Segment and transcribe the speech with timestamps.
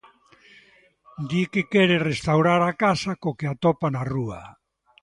[1.33, 4.41] Di que quere restaurar a casa co que atopa na rúa.